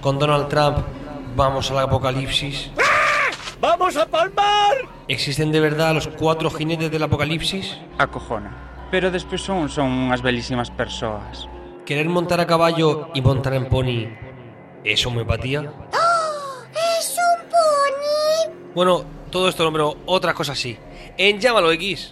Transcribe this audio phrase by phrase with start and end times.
[0.00, 0.78] Con Donald Trump
[1.36, 2.70] vamos al apocalipsis.
[3.60, 4.88] ¡Vamos a palmar!
[5.08, 7.76] ¿Existen de verdad los cuatro jinetes del apocalipsis?
[7.98, 8.88] Acojona.
[8.90, 11.46] Pero despois son, son unhas belísimas persoas.
[11.84, 14.08] ¿Querer montar a caballo y montar en pony
[14.84, 15.70] es homeopatía?
[16.98, 18.72] ¡Es un pony!
[18.74, 20.78] Bueno, todo esto no, pero otra cosa sí.
[21.18, 22.10] En Llámalo X.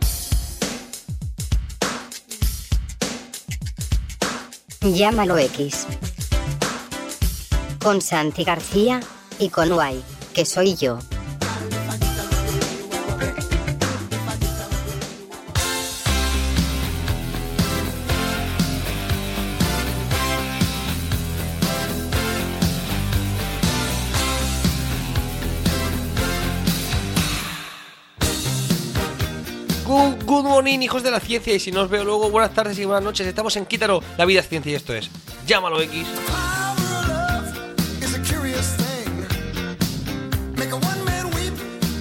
[4.83, 5.87] Llámalo X.
[7.83, 9.01] Con Santi García
[9.39, 10.03] y con Uay,
[10.35, 10.99] que soy yo.
[30.29, 31.55] Good morning, hijos de la ciencia.
[31.55, 33.27] Y si no os veo luego, buenas tardes y buenas noches.
[33.27, 35.11] Estamos en Quítaro, la vida es ciencia y esto es
[35.47, 36.07] Llámalo X.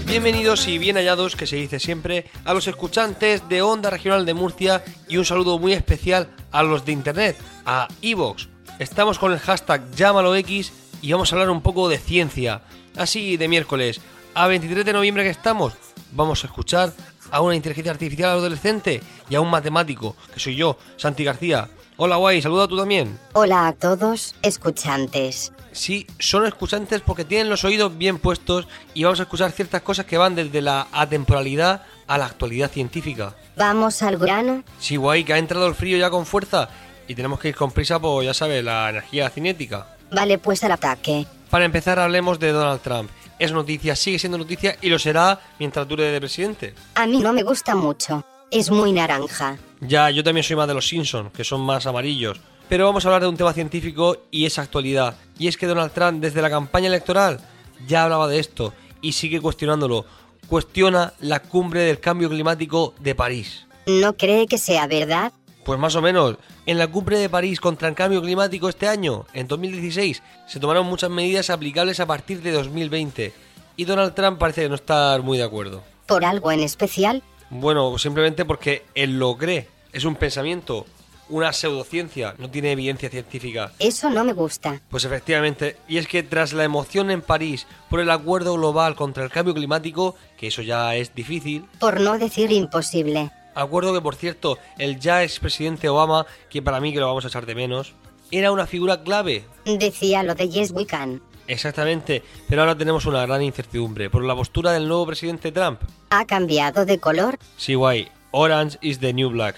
[0.07, 4.33] Bienvenidos y bien hallados, que se dice siempre, a los escuchantes de Onda Regional de
[4.33, 8.47] Murcia y un saludo muy especial a los de Internet, a Evox.
[8.79, 12.61] Estamos con el hashtag LlámaloX y vamos a hablar un poco de ciencia.
[12.95, 13.99] Así de miércoles,
[14.33, 15.73] a 23 de noviembre que estamos,
[16.13, 16.93] vamos a escuchar
[17.29, 21.69] a una inteligencia artificial adolescente y a un matemático, que soy yo, Santi García.
[21.97, 23.19] Hola guay, saluda tú también.
[23.33, 25.51] Hola a todos, escuchantes.
[25.77, 30.07] Sí, son escuchantes porque tienen los oídos bien puestos y vamos a escuchar ciertas cosas
[30.07, 33.35] que van desde la atemporalidad a la actualidad científica.
[33.55, 34.63] Vamos al grano.
[34.79, 36.69] Sí, guay, que ha entrado el frío ya con fuerza
[37.07, 39.85] y tenemos que ir con prisa por, ya sabes, la energía cinética.
[40.11, 41.27] Vale, pues al ataque.
[41.51, 43.11] Para empezar, hablemos de Donald Trump.
[43.37, 46.73] Es noticia, sigue siendo noticia y lo será mientras dure de presidente.
[46.95, 48.25] A mí no me gusta mucho.
[48.49, 49.57] Es muy naranja.
[49.79, 52.39] Ya, yo también soy más de los Simpsons, que son más amarillos.
[52.69, 55.15] Pero vamos a hablar de un tema científico y es actualidad.
[55.39, 57.39] Y es que Donald Trump, desde la campaña electoral,
[57.87, 60.05] ya hablaba de esto y sigue cuestionándolo.
[60.49, 63.67] Cuestiona la cumbre del cambio climático de París.
[63.85, 65.31] ¿No cree que sea verdad?
[65.63, 69.25] Pues más o menos, en la cumbre de París contra el cambio climático este año,
[69.33, 73.33] en 2016, se tomaron muchas medidas aplicables a partir de 2020.
[73.77, 75.83] Y Donald Trump parece no estar muy de acuerdo.
[76.05, 77.23] ¿Por algo en especial?
[77.49, 79.69] Bueno, simplemente porque él lo cree.
[79.93, 80.85] Es un pensamiento,
[81.29, 83.71] una pseudociencia, no tiene evidencia científica.
[83.79, 84.81] Eso no me gusta.
[84.89, 89.23] Pues efectivamente, y es que tras la emoción en París por el acuerdo global contra
[89.23, 93.31] el cambio climático, que eso ya es difícil, Por no decir imposible.
[93.55, 97.27] acuerdo que por cierto, el ya expresidente Obama, que para mí que lo vamos a
[97.29, 97.93] echar de menos,
[98.31, 99.45] era una figura clave.
[99.65, 101.21] Decía lo de Yes We Can.
[101.47, 105.79] Exactamente, pero ahora tenemos una gran incertidumbre por la postura del nuevo presidente Trump.
[106.09, 107.39] ¿Ha cambiado de color?
[107.55, 109.55] Sí, guay, Orange is the new black.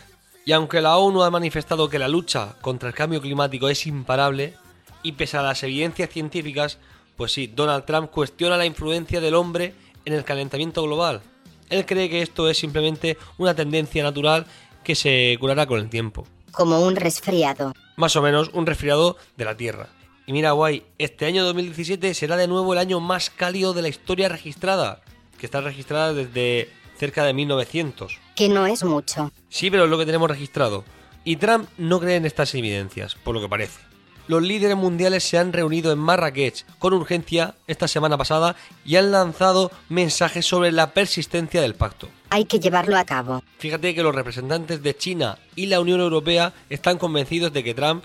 [0.50, 4.56] Y aunque la ONU ha manifestado que la lucha contra el cambio climático es imparable,
[5.04, 6.80] y pese a las evidencias científicas,
[7.16, 11.22] pues sí, Donald Trump cuestiona la influencia del hombre en el calentamiento global.
[11.70, 14.48] Él cree que esto es simplemente una tendencia natural
[14.84, 16.26] que se curará con el tiempo.
[16.52, 17.74] Como un resfriado.
[17.96, 19.90] Más o menos un resfriado de la Tierra.
[20.26, 23.90] Y mira, guay, este año 2017 será de nuevo el año más cálido de la
[23.90, 25.02] historia registrada,
[25.38, 28.20] que está registrada desde cerca de 1900.
[28.36, 29.32] Que no es mucho.
[29.50, 30.84] Sí, pero es lo que tenemos registrado.
[31.24, 33.80] Y Trump no cree en estas evidencias, por lo que parece.
[34.28, 38.56] Los líderes mundiales se han reunido en Marrakech con urgencia esta semana pasada
[38.86, 42.10] y han lanzado mensajes sobre la persistencia del pacto.
[42.30, 43.42] Hay que llevarlo a cabo.
[43.58, 48.04] Fíjate que los representantes de China y la Unión Europea están convencidos de que Trump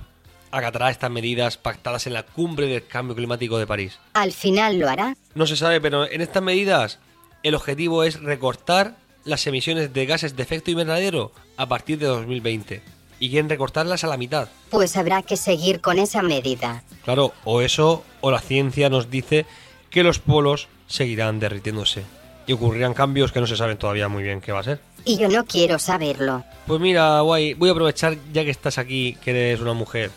[0.50, 3.98] acatará estas medidas pactadas en la cumbre del cambio climático de París.
[4.14, 5.16] Al final lo hará.
[5.34, 7.00] No se sabe, pero en estas medidas
[7.44, 12.82] el objetivo es recortar las emisiones de gases de efecto invernadero a partir de 2020
[13.20, 14.48] y quieren recortarlas a la mitad.
[14.70, 16.82] Pues habrá que seguir con esa medida.
[17.04, 19.46] Claro, o eso o la ciencia nos dice
[19.90, 22.02] que los polos seguirán derritiéndose
[22.46, 24.80] y ocurrirán cambios que no se saben todavía muy bien qué va a ser.
[25.04, 26.44] Y yo no quiero saberlo.
[26.66, 30.10] Pues mira, guay, voy a aprovechar ya que estás aquí, que eres una mujer,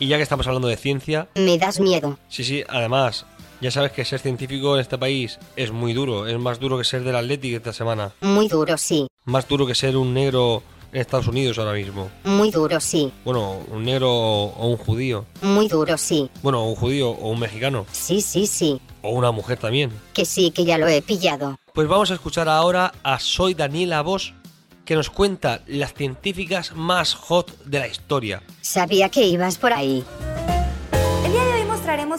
[0.00, 2.18] y ya que estamos hablando de ciencia, Me das miedo.
[2.28, 3.26] sí, sí, además,
[3.60, 6.84] ya sabes que ser científico en este país es muy duro, es más duro que
[6.84, 9.06] ser del Athletic esta semana, Muy duro, sí.
[9.24, 10.62] más duro que ser un negro
[10.92, 12.08] en Estados Unidos ahora mismo?
[12.24, 13.10] Muy duro, sí.
[13.24, 15.24] Bueno, un negro o un judío.
[15.42, 16.30] Muy duro, sí.
[16.40, 17.84] Bueno, un judío o un mexicano.
[17.90, 18.80] Sí, sí, sí.
[19.02, 19.90] O una mujer también.
[20.12, 21.56] Que sí, que ya lo he pillado.
[21.72, 24.34] Pues vamos a escuchar ahora a Soy Daniela Vos,
[24.84, 28.42] que nos cuenta las científicas más hot de la historia.
[28.60, 30.04] Sabía que ibas por ahí.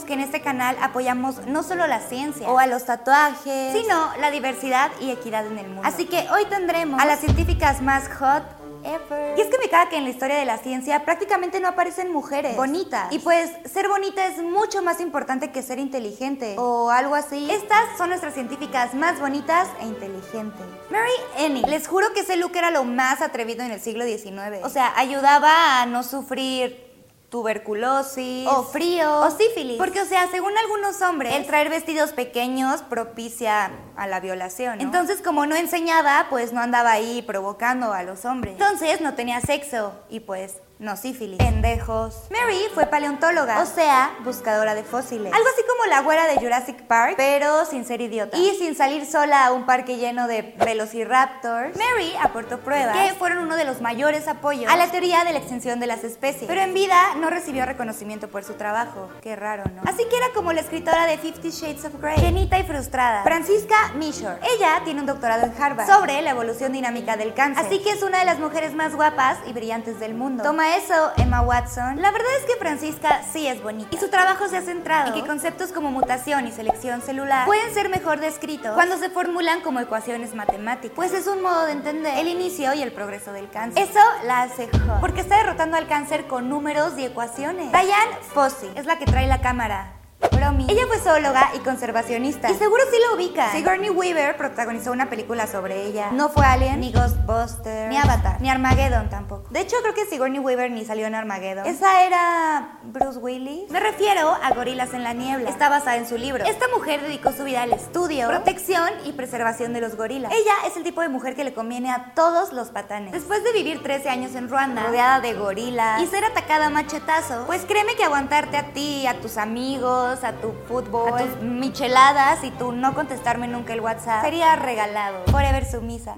[0.03, 4.29] Que en este canal apoyamos no solo la ciencia o a los tatuajes, sino la
[4.29, 5.81] diversidad y equidad en el mundo.
[5.85, 8.43] Así que hoy tendremos a las científicas más hot
[8.83, 9.37] ever.
[9.37, 12.11] Y es que me caga que en la historia de la ciencia prácticamente no aparecen
[12.11, 13.11] mujeres bonitas.
[13.11, 17.49] Y pues ser bonita es mucho más importante que ser inteligente o algo así.
[17.49, 20.65] Estas son nuestras científicas más bonitas e inteligentes.
[20.91, 21.63] Mary Annie.
[21.67, 24.63] Les juro que ese look era lo más atrevido en el siglo XIX.
[24.63, 26.84] O sea, ayudaba a no sufrir
[27.29, 29.77] tuberculosis o frío o sífilis.
[29.77, 34.77] Porque, o sea, según algunos hombres, el traer vestidos pequeños propicia a la violación.
[34.77, 34.83] ¿no?
[34.83, 38.53] Entonces, como no enseñaba, pues no andaba ahí provocando a los hombres.
[38.53, 41.37] Entonces, no tenía sexo y pues no sífilis.
[41.37, 42.15] Pendejos.
[42.31, 45.33] Mary fue paleontóloga, o sea, buscadora de fósiles.
[45.33, 48.37] Algo así como la güera de Jurassic Park, pero sin ser idiota.
[48.37, 51.77] Y sin salir sola a un parque lleno de velociraptors.
[51.77, 55.39] Mary aportó pruebas que fueron uno de los mayores apoyos a la teoría de la
[55.39, 56.45] extinción de las especies.
[56.47, 59.09] Pero en vida no recibió reconocimiento por su trabajo.
[59.21, 59.81] Qué raro, ¿no?
[59.85, 62.17] Así que era como la escritora de Fifty Shades of Grey.
[62.17, 63.23] Genita y frustrada.
[63.23, 64.39] Francisca Mishor.
[64.43, 67.65] Ella tiene un doctorado en Harvard sobre la evolución dinámica del cáncer.
[67.65, 70.43] Así que es una de las mujeres más guapas y brillantes del mundo.
[70.43, 72.01] Toma eso, Emma Watson.
[72.01, 73.89] La verdad es que Francisca sí es bonita.
[73.91, 77.73] Y su trabajo se ha centrado en que conceptos como mutación y selección celular pueden
[77.73, 80.95] ser mejor descritos cuando se formulan como ecuaciones matemáticas.
[80.95, 83.83] Pues es un modo de entender el inicio y el progreso del cáncer.
[83.83, 87.71] Eso la hace hot, porque está derrotando al cáncer con números y ecuaciones.
[87.71, 89.93] Diane Fossey es la que trae la cámara.
[90.31, 90.65] Bromi.
[90.69, 92.49] Ella fue zoóloga y conservacionista.
[92.49, 93.51] Y seguro sí la ubica.
[93.51, 96.11] Sigourney Weaver protagonizó una película sobre ella.
[96.11, 99.47] No fue Alien, ni Ghostbusters, ni Avatar, ni Armageddon tampoco.
[99.49, 101.65] De hecho, creo que Sigourney Weaver ni salió en Armageddon.
[101.65, 103.69] Esa era Bruce Willis.
[103.69, 105.49] Me refiero a Gorilas en la Niebla.
[105.49, 106.45] Está basada en su libro.
[106.45, 110.31] Esta mujer dedicó su vida al estudio, protección y preservación de los gorilas.
[110.33, 113.11] Ella es el tipo de mujer que le conviene a todos los patanes.
[113.11, 117.45] Después de vivir 13 años en Ruanda, rodeada de gorilas y ser atacada a machetazo,
[117.45, 122.43] pues créeme que aguantarte a ti, a tus amigos, a tu fútbol, a tus micheladas
[122.43, 125.25] y tú no contestarme nunca el WhatsApp sería regalado.
[125.27, 126.17] Forever sumisa.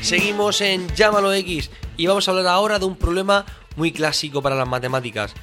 [0.00, 3.46] Seguimos en Llámalo X y vamos a hablar ahora de un problema
[3.76, 5.34] muy clásico para las matemáticas.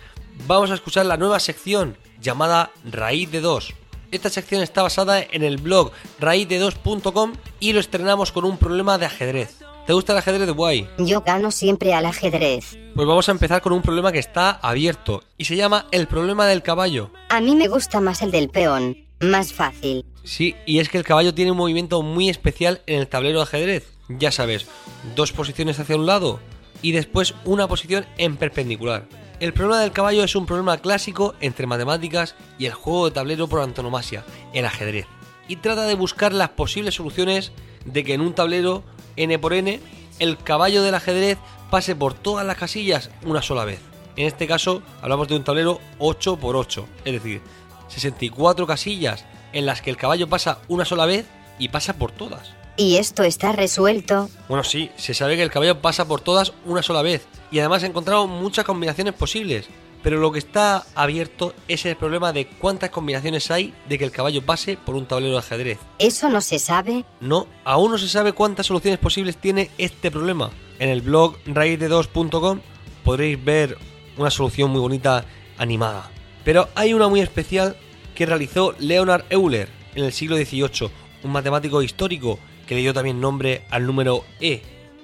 [0.48, 3.74] Vamos a escuchar la nueva sección llamada Raíz de 2.
[4.12, 9.06] Esta sección está basada en el blog raízde2.com y lo estrenamos con un problema de
[9.06, 9.61] ajedrez.
[9.92, 10.88] ¿Te gusta el ajedrez guay?
[11.00, 12.78] Yo gano siempre al ajedrez.
[12.96, 16.48] Pues vamos a empezar con un problema que está abierto y se llama el problema
[16.48, 17.12] del caballo.
[17.28, 18.96] A mí me gusta más el del peón.
[19.20, 20.06] Más fácil.
[20.24, 23.44] Sí, y es que el caballo tiene un movimiento muy especial en el tablero de
[23.44, 23.92] ajedrez.
[24.08, 24.66] Ya sabes,
[25.14, 26.40] dos posiciones hacia un lado
[26.82, 29.10] y después una posición en perpendicular.
[29.42, 33.50] El problema del caballo es un problema clásico entre matemáticas y el juego de tablero
[33.50, 34.24] por antonomasia,
[34.54, 35.08] el ajedrez.
[35.50, 37.52] Y trata de buscar las posibles soluciones
[37.84, 38.86] de que en un tablero
[39.16, 39.80] n por n
[40.20, 41.38] el caballo del ajedrez
[41.70, 43.80] pase por todas las casillas una sola vez.
[44.16, 47.42] En este caso hablamos de un tablero 8 por 8, es decir,
[47.88, 51.26] 64 casillas en las que el caballo pasa una sola vez
[51.60, 52.54] y pasa por todas.
[52.78, 54.30] ¿Y esto está resuelto?
[54.48, 57.84] Bueno, sí, se sabe que el caballo pasa por todas una sola vez y además
[57.84, 59.68] he encontrado muchas combinaciones posibles.
[60.04, 64.12] Pero lo que está abierto es el problema de cuántas combinaciones hay de que el
[64.12, 65.78] caballo pase por un tablero de ajedrez.
[66.00, 67.06] ¿Eso no se sabe?
[67.20, 70.50] No, aún no se sabe cuántas soluciones posibles tiene este problema.
[70.80, 72.60] En el blog raízde2.com
[73.04, 73.78] podréis ver
[74.18, 75.26] una solución muy bonita
[75.58, 76.10] animada.
[76.44, 77.76] Pero hay una muy especial
[78.16, 80.90] que realizó Leonard Euler en el siglo XVIII,
[81.24, 84.62] un matemático histórico que le dio también nombre al número E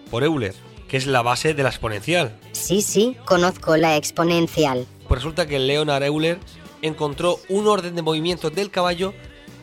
[0.10, 0.56] por Euler,
[0.88, 2.38] que es la base de la exponencial.
[2.51, 4.86] Sí, sí, conozco la exponencial.
[5.08, 6.39] Pues resulta que Leonard Euler
[6.82, 9.13] encontró un orden de movimientos del caballo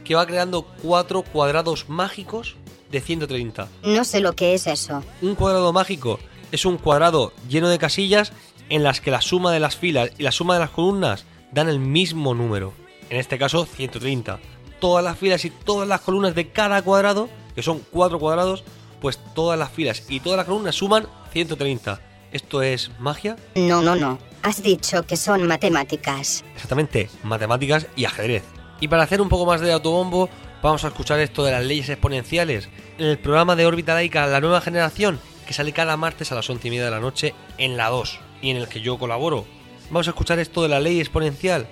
[0.04, 2.56] que va creando cuatro cuadrados mágicos
[2.90, 3.68] de 130.
[3.84, 5.02] No sé lo que es eso.
[5.22, 6.18] Un cuadrado mágico
[6.52, 8.32] es un cuadrado lleno de casillas
[8.68, 11.68] en las que la suma de las filas y la suma de las columnas dan
[11.68, 12.72] el mismo número.
[13.10, 14.38] En este caso 130.
[14.80, 18.64] Todas las filas y todas las columnas de cada cuadrado, que son cuatro cuadrados,
[19.04, 22.00] pues todas las filas y todas las columnas suman 130.
[22.32, 23.36] ¿Esto es magia?
[23.54, 24.18] No, no, no.
[24.42, 26.42] Has dicho que son matemáticas.
[26.54, 28.44] Exactamente, matemáticas y ajedrez.
[28.80, 30.30] Y para hacer un poco más de autobombo,
[30.62, 34.40] vamos a escuchar esto de las leyes exponenciales en el programa de órbita laica La
[34.40, 37.76] Nueva Generación, que sale cada martes a las 11 y media de la noche en
[37.76, 39.44] la 2 y en el que yo colaboro.
[39.90, 41.66] Vamos a escuchar esto de la ley exponencial.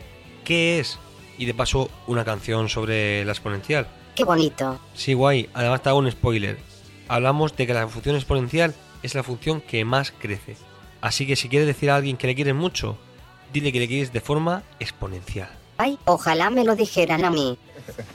[0.44, 0.98] ¿Qué es?
[1.38, 3.88] y de paso una canción sobre la exponencial.
[4.14, 4.78] Qué bonito.
[4.94, 5.48] Sí, guay.
[5.54, 6.71] Además te hago un spoiler.
[7.12, 10.56] Hablamos de que la función exponencial es la función que más crece.
[11.02, 12.96] Así que si quieres decir a alguien que le quieres mucho,
[13.52, 15.50] dile que le quieres de forma exponencial.
[15.76, 17.58] Ay, ojalá me lo dijeran a mí.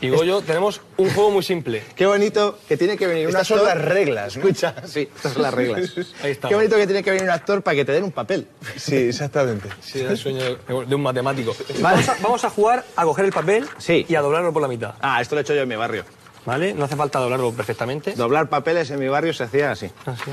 [0.02, 1.84] Y Goyo, tenemos un juego muy simple.
[1.96, 4.42] Qué bonito que tiene que venir un Estas son actor- las reglas, ¿no?
[4.44, 5.92] Escucha, sí, estas son las reglas.
[6.24, 6.48] Ahí está.
[6.48, 8.48] Qué bonito que tiene que venir un actor para que te den un papel.
[8.78, 9.70] Sí, exactamente.
[9.82, 11.56] Sí, era el sueño de de un matemático.
[11.82, 11.98] Vale.
[11.98, 14.06] Vamos, a, vamos a jugar a coger el papel Sí.
[14.10, 14.96] y a doblarlo por la mitad.
[15.02, 16.04] Ah, esto lo he hecho yo en mi barrio.
[16.48, 16.74] ¿Vale?
[16.74, 18.14] No hace falta doblarlo perfectamente.
[18.14, 19.92] Doblar papeles en mi barrio se hacía así.
[20.06, 20.32] Así.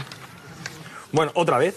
[1.10, 1.76] Bueno, otra vez.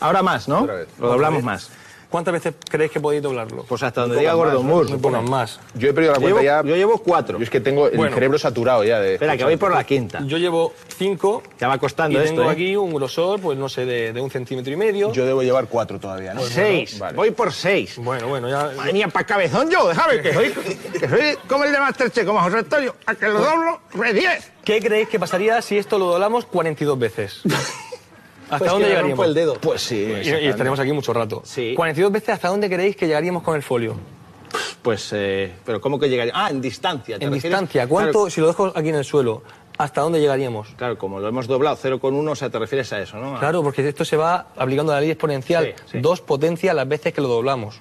[0.00, 0.62] Ahora más, ¿no?
[0.62, 0.88] Otra vez.
[0.98, 1.70] Lo doblamos más.
[2.10, 3.64] ¿Cuántas veces creéis que podéis doblarlo?
[3.68, 4.88] Pues hasta donde diga Gordon más, Moore.
[4.90, 5.60] Muy pocas más.
[5.74, 6.68] Yo he perdido la cuenta llevo, ya.
[6.68, 7.38] yo llevo cuatro.
[7.38, 8.12] Yo es que tengo el Bueno.
[8.14, 9.14] cerebro saturado ya de.
[9.14, 10.20] Espera, que voy por la quinta.
[10.26, 11.42] Yo llevo cinco.
[11.60, 12.52] Ya va Y costando esto, tengo ¿eh?
[12.52, 15.12] aquí un grosor, pues no sé, de, de un centímetro y medio.
[15.12, 16.40] Yo debo llevar cuatro todavía, ¿no?
[16.42, 16.98] Seis.
[16.98, 17.16] Vale.
[17.16, 17.94] Voy por seis.
[17.98, 18.72] Bueno, bueno, ya.
[18.76, 20.52] Madre mía, para cabezón yo, déjame, que soy,
[20.98, 24.50] que soy como el de Masterchef, como José Antonio, a que lo doblo, re 10.
[24.64, 27.40] ¿Qué creéis que pasaría si esto lo doblamos 42 veces?
[28.50, 29.26] ¿Hasta Pues dónde llegaríamos?
[29.26, 29.54] el dedo.
[29.54, 29.96] Pues sí.
[30.24, 31.42] Y, y estaremos aquí mucho rato.
[31.44, 31.74] Sí.
[31.76, 33.96] 42 veces, ¿hasta dónde creéis que llegaríamos con el folio?
[34.82, 36.32] Pues, eh, pero ¿cómo que llegaría?
[36.34, 37.18] Ah, en distancia.
[37.18, 37.58] ¿te En refieres?
[37.58, 39.42] distancia, ¿cuánto, Claro, si lo dejo aquí en el suelo,
[39.78, 40.68] hasta dónde llegaríamos?
[40.76, 43.38] Claro, como lo hemos doblado 0,1, o sea, te refieres a eso, ¿no?
[43.38, 45.74] Claro, porque esto se va aplicando la ley exponencial.
[45.76, 46.00] Sí, sí.
[46.00, 47.80] Dos potencia las veces que lo doblamos.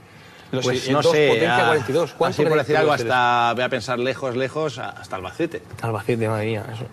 [0.51, 2.13] Los- Pues eh, no dos sé, potencia ah, 42.
[2.17, 5.61] ¿Cuánto así por decir algo, hasta, voy a pensar lejos, lejos, a- hasta Albacete.
[5.81, 6.65] Albacete, madre mía.
[6.73, 6.85] eso-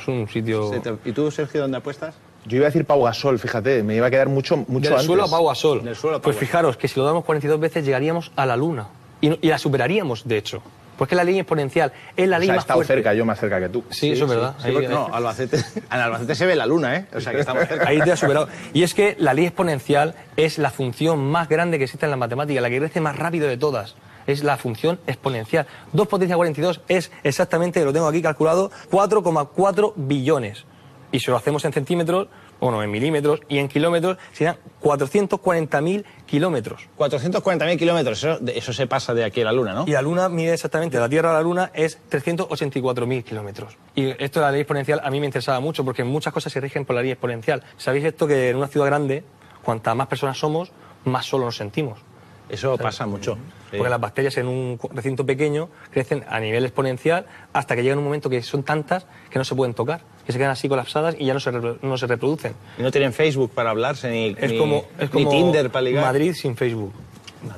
[0.00, 0.70] Es un sitio...
[1.04, 2.14] ¿Y tú, Sergio, dónde apuestas?
[2.46, 5.06] Yo iba a decir Pau Gasol, fíjate, me iba a quedar mucho, mucho Del antes.
[5.06, 5.82] suelo a Pau a Sol.
[5.82, 8.56] Del suelo a Pau pues fijaros que si lo damos 42 veces llegaríamos a la
[8.56, 8.88] Luna.
[9.20, 10.62] Y, la superaríamos, de hecho.
[10.98, 12.94] Porque la ley exponencial es la O ley sea, he más estado fuerte.
[12.94, 13.82] cerca, yo más cerca que tú.
[13.90, 14.54] Sí, eso es verdad.
[14.62, 17.06] Sí, porque- no, Albacete, en Albacete se ve la luna, ¿eh?
[17.16, 17.88] O sea, que estamos cerca.
[17.88, 18.48] Ahí te has superado.
[18.74, 22.16] Y es que la ley exponencial es la función más grande que existe en la
[22.16, 23.96] matemática, la que crece más rápido de todas.
[24.26, 25.66] Es la función exponencial.
[25.94, 30.64] 2 potencia 42 es exactamente, lo tengo aquí calculado, 4,4 billones.
[31.12, 32.28] Y si lo hacemos en centímetros,
[32.60, 36.88] bueno, en milímetros y en kilómetros, serían 440.000 kilómetros.
[36.98, 39.84] 440.000 kilómetros, eso, eso se pasa de aquí a la luna, ¿no?
[39.86, 43.76] Y la Luna mide exactamente, de la Tierra a la Luna es 384.000 kilómetros.
[43.94, 46.60] Y esto de la ley exponencial a mí me interesaba mucho porque muchas cosas se
[46.60, 47.62] rigen por la ley exponencial.
[47.76, 49.24] ¿Sabéis esto que en una ciudad grande,
[49.62, 50.72] cuanta más personas somos,
[51.04, 52.00] más solo nos sentimos?
[52.48, 53.34] Eso pasa mucho.
[53.70, 53.78] Sí.
[53.78, 58.04] Porque las bacterias en un recinto pequeño crecen a nivel exponencial hasta que llega un
[58.04, 61.24] momento que son tantas que no se pueden tocar, que se quedan así colapsadas y
[61.24, 62.52] ya no se, no se reproducen.
[62.78, 65.82] Y no tienen Facebook para hablarse, ni, Es ni- como, es ni como Tinder para
[65.82, 66.04] ligar.
[66.04, 66.92] Madrid sin Facebook.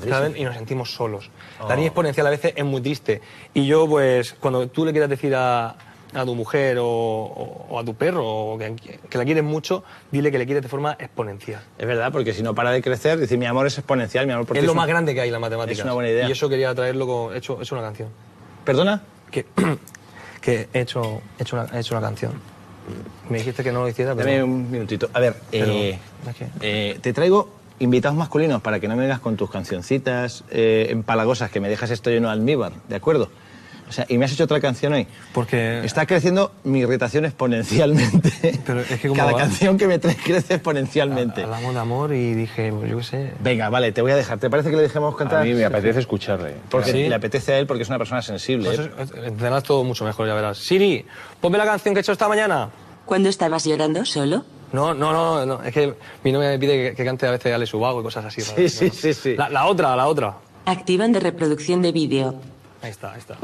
[0.08, 0.36] ¿saben?
[0.36, 1.30] Y nos sentimos solos.
[1.60, 1.76] La Oh.
[1.76, 3.20] ley exponencial a veces es muy triste.
[3.54, 5.76] Y yo, pues, cuando tú le quieras decir a,
[6.14, 9.84] a tu mujer o, o- o a tu perro o que, que la quieres mucho,
[10.10, 11.62] dile que le quieres de forma exponencial.
[11.78, 14.46] Es verdad, porque si no para de crecer, decir mi amor es exponencial, mi amor
[14.46, 15.72] por Es lo más grande que hay en la matemática.
[15.78, 16.28] Es una buena idea.
[16.28, 17.34] Y eso quería traerlo con...
[17.34, 18.08] He hecho, he hecho una canción.
[18.64, 19.02] ¿Perdona?
[19.30, 19.46] Que,
[20.40, 22.32] que he, hecho, he, hecho una, he hecho una canción.
[23.28, 24.28] Me dijiste que no lo hiciera, pero...
[24.30, 25.10] Dame un minutito.
[25.12, 25.98] A ver, Pero, eh,
[26.60, 31.50] eh, te traigo invitados masculinos para que no me vengas con tus cancioncitas eh, empalagosas,
[31.50, 33.28] que me dejas esto lleno de almíbar, ¿de acuerdo?
[33.88, 35.06] O sea, y me has hecho otra canción hoy.
[35.32, 35.84] Porque...
[35.84, 38.58] Está creciendo mi irritación exponencialmente.
[38.66, 39.38] Pero es que ¿cómo Cada va?
[39.38, 41.42] canción que me traes crece exponencialmente.
[41.44, 43.32] Hablamos de amor y dije, pues yo qué sé...
[43.40, 44.38] Venga, vale, te voy a dejar.
[44.38, 45.40] ¿Te parece que le dejemos cantar?
[45.42, 46.54] A mí me apetece escucharle.
[46.68, 47.08] Porque ¿Sí?
[47.08, 48.66] le apetece a él porque es una persona sensible.
[48.74, 50.58] Pues es- es- entenderás todo mucho mejor, ya verás.
[50.58, 51.04] Siri,
[51.40, 52.70] ponme la canción que he hecho esta mañana.
[53.04, 54.44] ¿Cuándo estabas llorando solo?
[54.72, 57.54] No, no, no, no, es que mi novia me pide que, que cante a veces
[57.54, 58.40] Ale Subago y cosas así.
[58.40, 58.92] Sí, raras, sí, ¿no?
[58.92, 59.36] sí, sí.
[59.36, 60.34] La, la otra, la otra.
[60.64, 62.34] Activan de reproducción de vídeo.
[62.82, 63.36] Ahí está, ahí está.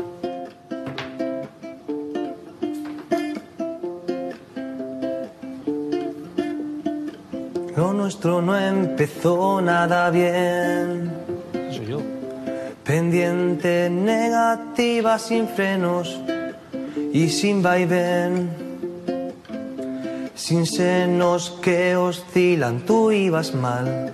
[7.76, 11.10] Lo nuestro no empezó nada bien.
[11.70, 12.02] Soy yo.
[12.84, 16.20] Pendiente negativa sin frenos
[17.12, 18.50] y sin vaivén.
[20.34, 24.12] Sin senos que oscilan, tú ibas mal,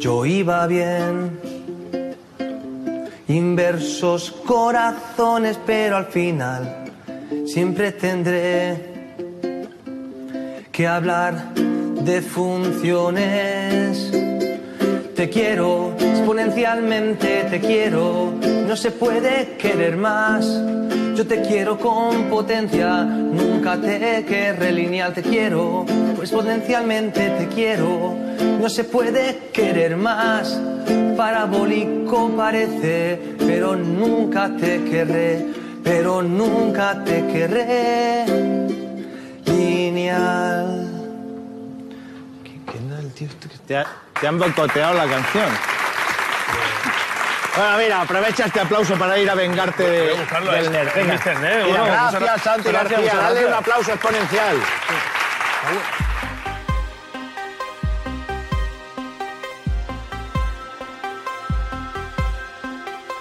[0.00, 1.38] yo iba bien.
[3.28, 6.84] Inversos corazones, pero al final
[7.44, 9.14] siempre tendré
[10.72, 11.52] que hablar
[12.08, 14.10] de funciones.
[15.14, 18.32] Te quiero exponencialmente, te quiero,
[18.66, 20.46] no se puede querer más.
[21.14, 25.84] Yo te quiero con potencia, nunca te querré lineal, te quiero
[26.18, 28.16] exponencialmente, te quiero,
[28.58, 30.58] no se puede querer más.
[31.14, 35.44] Parabólico parece, pero nunca te querré,
[35.84, 38.24] pero nunca te querré
[39.44, 40.77] lineal.
[43.18, 43.86] ¿Quién era el tío este que Te, ha-
[44.20, 45.46] te han boicoteado la canción.
[47.56, 50.88] Bueno, mira, aprovecha este aplauso para ir a vengarte de, del es- nerd.
[50.88, 51.14] es Venga.
[51.14, 51.40] Mr.
[51.40, 53.20] Nerd, Mira, bueno, gracias, Santi gracias, García.
[53.20, 54.56] Dale un aplauso exponencial.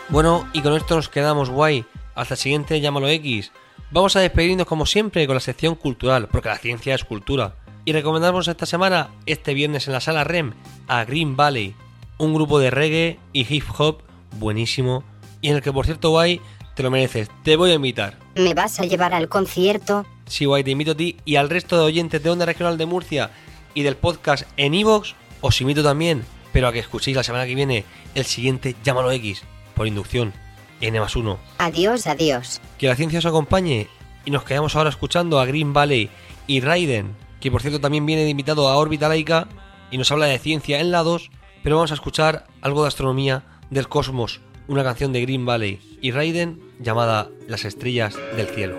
[0.09, 1.85] Bueno, y con esto nos quedamos guay.
[2.15, 3.51] Hasta el siguiente Llámalo X.
[3.91, 7.55] Vamos a despedirnos como siempre con la sección cultural, porque la ciencia es cultura.
[7.87, 10.51] Y recomendamos esta semana, este viernes en la sala REM,
[10.89, 11.73] a Green Valley,
[12.17, 14.01] un grupo de reggae y hip hop
[14.33, 15.05] buenísimo,
[15.39, 16.41] y en el que por cierto guay,
[16.75, 18.17] te lo mereces, te voy a invitar.
[18.35, 20.05] ¿Me vas a llevar al concierto?
[20.25, 22.85] Sí, guay, te invito a ti y al resto de oyentes de Onda Regional de
[22.85, 23.31] Murcia
[23.73, 27.55] y del podcast en iVoox, os invito también, pero a que escuchéis la semana que
[27.55, 29.43] viene el siguiente Llámalo X,
[29.75, 30.33] por inducción,
[30.81, 31.39] N más 1.
[31.59, 32.59] Adiós, adiós.
[32.79, 33.87] Que la ciencia os acompañe
[34.25, 36.09] y nos quedamos ahora escuchando a Green Valley
[36.47, 39.47] y Raiden, que por cierto también viene de invitado a Órbita Laica
[39.91, 41.29] y nos habla de ciencia en la 2,
[41.63, 46.11] pero vamos a escuchar algo de astronomía del cosmos, una canción de Green Valley y
[46.11, 48.77] Raiden llamada Las estrellas del cielo.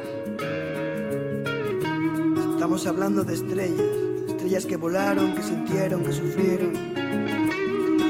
[2.53, 3.81] Estamos hablando de estrellas,
[4.29, 6.77] estrellas que volaron, que sintieron, que sufrieron,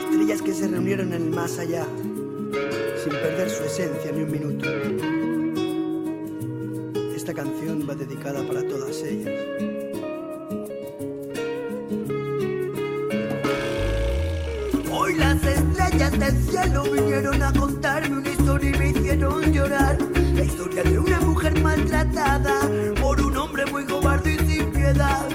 [0.01, 1.87] estrellas que se reunieron en el más allá,
[3.03, 4.69] sin perder su esencia ni un minuto.
[7.15, 9.68] Esta canción va dedicada para todas ellas.
[16.31, 19.97] Del cielo vinieron a contarme una historia y me hicieron llorar.
[20.35, 22.55] La historia de una mujer maltratada
[23.01, 25.27] por un hombre muy cobarde y sin piedad.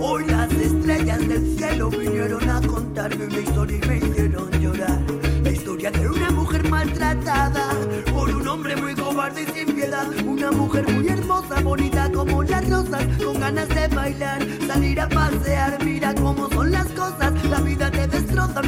[0.00, 5.00] Hoy las estrellas del cielo vinieron a contarme una historia y me hicieron llorar.
[5.42, 7.68] La historia de una mujer maltratada
[8.14, 10.06] por un hombre muy cobarde y sin piedad.
[10.24, 15.84] Una mujer muy hermosa, bonita como las rosas, con ganas de bailar, salir a pasear.
[15.84, 18.07] Mira cómo son las cosas, la vida te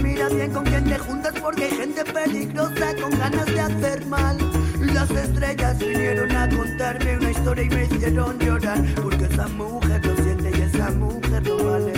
[0.02, 4.36] Mira bien con quién te juntas porque hay gente peligrosa con ganas de hacer mal.
[4.80, 10.16] Las estrellas vinieron a contarme una historia y me hicieron llorar porque esa mujer lo
[10.16, 11.92] siente y esa mujer lo vale.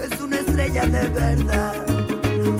[0.00, 1.74] Es una estrella de verdad.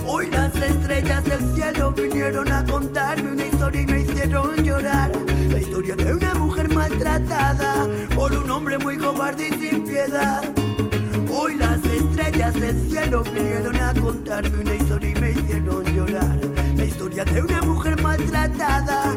[0.07, 5.13] Hoy las estrellas del cielo vinieron a contarme una historia y me hicieron llorar.
[5.51, 10.43] La historia de una mujer maltratada por un hombre muy cobarde y sin piedad.
[11.41, 16.37] Hoy las estrellas del cielo vinieron a contarme una historia y me hicieron llorar.
[16.77, 19.15] La historia de una mujer maltratada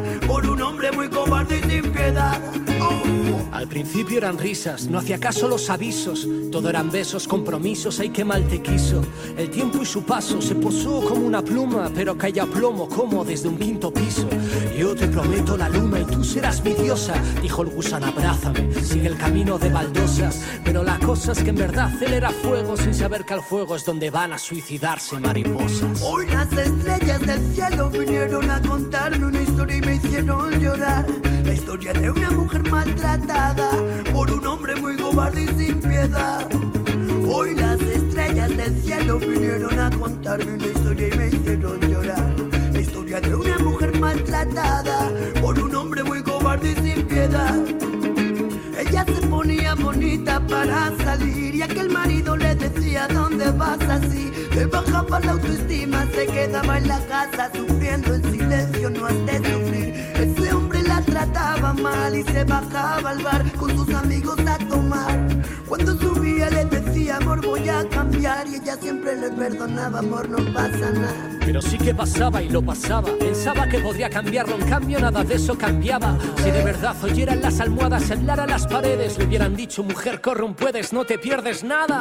[3.71, 8.45] principio eran risas, no hacía caso los avisos, todo eran besos, compromisos, ay que mal
[8.49, 9.01] te quiso.
[9.37, 13.47] El tiempo y su paso se posó como una pluma, pero caía plomo como desde
[13.47, 14.27] un quinto piso.
[14.77, 19.07] Yo te prometo la luna y tú serás mi diosa, dijo el gusano, abrázame, sigue
[19.07, 20.41] el camino de baldosas.
[20.65, 23.77] Pero la cosa es que en verdad él era fuego, sin saber que al fuego
[23.77, 26.01] es donde van a suicidarse mariposas.
[26.01, 31.05] Hoy las estrellas del cielo vinieron a contarme una historia y me hicieron llorar.
[31.51, 33.71] La historia de una mujer maltratada
[34.13, 36.47] por un hombre muy cobarde y sin piedad.
[37.27, 42.33] Hoy las estrellas del cielo vinieron a contarme una historia y me hicieron llorar.
[42.71, 45.11] La historia de una mujer maltratada
[45.41, 47.59] por un hombre muy cobarde y sin piedad.
[48.79, 54.31] Ella se ponía bonita para salir y aquel marido le decía ¿Dónde vas así?
[54.55, 59.25] Le bajaba la autoestima, se quedaba en la casa sufriendo en silencio, no has
[61.25, 65.19] trataba mal y se bajaba al bar con sus amigos a tomar.
[65.67, 66.65] Cuando subía le
[67.11, 71.37] amor voy a cambiar y ella siempre le perdonaba amor no pasa nada.
[71.45, 73.09] Pero sí que pasaba y lo pasaba.
[73.17, 76.17] Pensaba que podría cambiarlo, en cambio nada de eso cambiaba.
[76.37, 80.53] Si de verdad oyeran las almohadas, hablaran las paredes, le hubieran dicho, mujer, corre un
[80.53, 81.99] puedes, no te pierdes nada.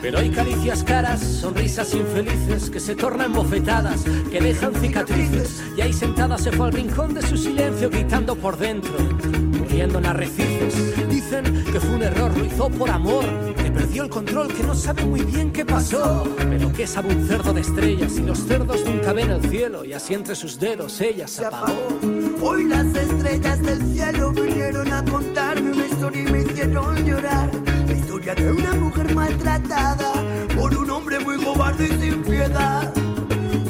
[0.00, 5.62] Pero hay caricias caras, sonrisas infelices que se tornan bofetadas, que dejan cicatrices.
[5.76, 8.92] Y ahí sentada se fue al rincón de su silencio, gritando por dentro,
[9.58, 11.08] muriendo en arrecifes.
[11.08, 13.24] Dicen que fue un error, lo hizo por amor,
[13.76, 16.24] perdió el control, que no sabe muy bien qué pasó.
[16.38, 19.92] Pero que sabe un cerdo de estrellas y los cerdos nunca ven el cielo y
[19.92, 21.88] así entre sus dedos ella se apagó.
[22.40, 27.50] Hoy las estrellas del cielo vinieron a contarme una historia y me hicieron llorar.
[27.86, 30.12] La historia de una mujer maltratada
[30.56, 32.92] por un hombre muy cobarde y sin piedad.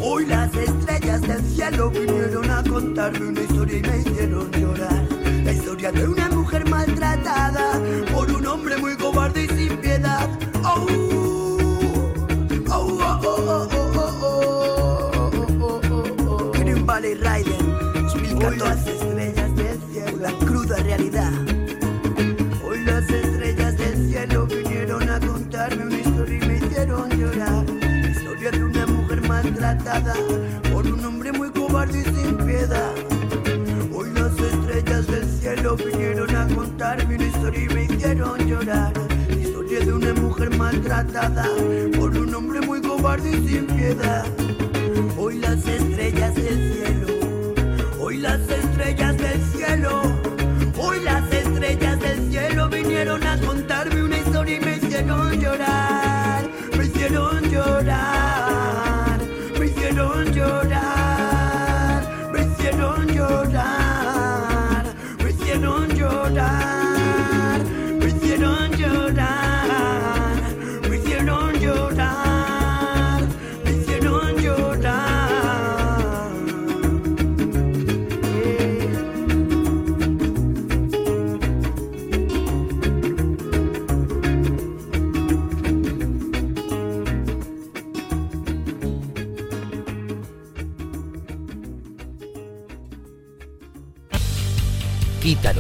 [0.00, 4.05] Hoy las estrellas del cielo vinieron a contarme una historia y me
[30.72, 32.92] por un hombre muy cobarde y sin piedad.
[33.94, 38.92] Hoy las estrellas del cielo vinieron a contarme una historia y me hicieron llorar.
[39.30, 41.46] Historia de una mujer maltratada
[41.96, 44.26] por un hombre muy cobarde y sin piedad.
[45.16, 47.06] Hoy las estrellas del cielo,
[48.00, 50.02] hoy las estrellas del cielo,
[50.78, 56.86] hoy las estrellas del cielo vinieron a contarme una historia y me hicieron llorar, me
[56.86, 58.25] hicieron llorar,
[60.36, 60.85] Jordan.